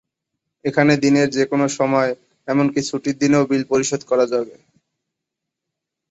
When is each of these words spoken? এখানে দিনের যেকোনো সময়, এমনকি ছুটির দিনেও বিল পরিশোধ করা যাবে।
এখানে 0.65 0.93
দিনের 1.03 1.27
যেকোনো 1.37 1.65
সময়, 1.79 2.11
এমনকি 2.47 2.79
ছুটির 2.89 3.15
দিনেও 3.21 3.43
বিল 3.49 3.63
পরিশোধ 3.71 4.01
করা 4.09 4.25
যাবে। 4.33 4.55